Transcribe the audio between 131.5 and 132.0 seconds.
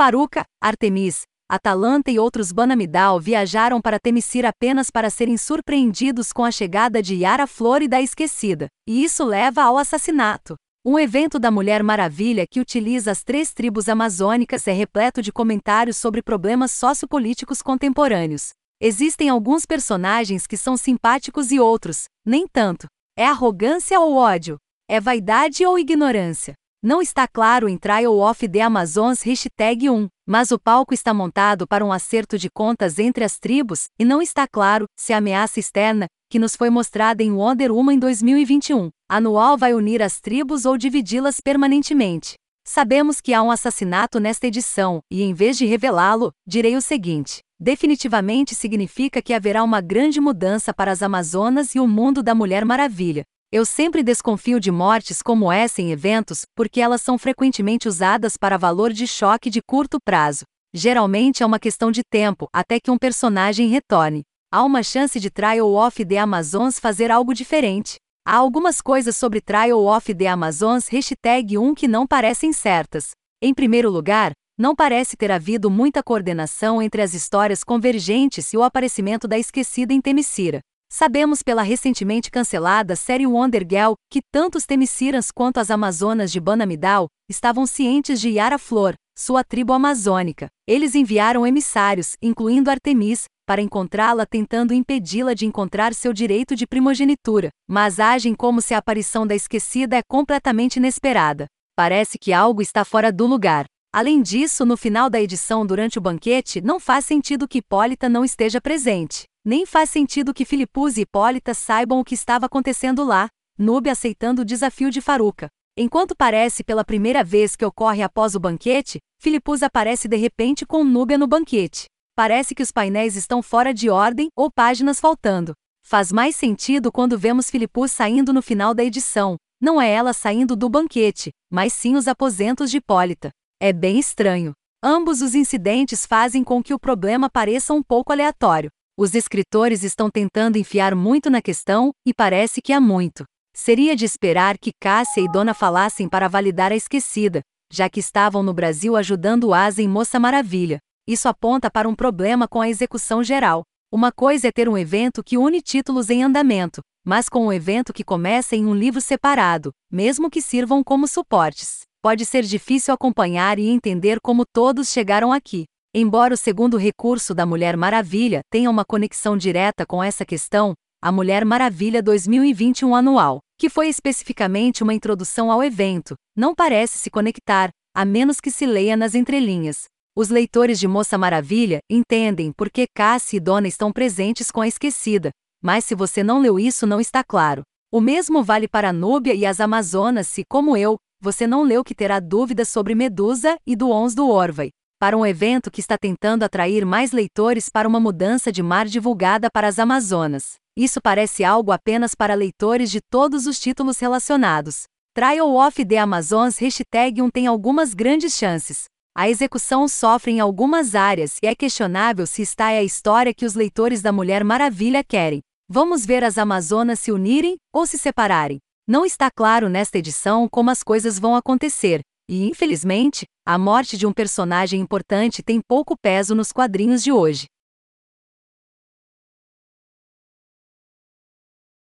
mas sim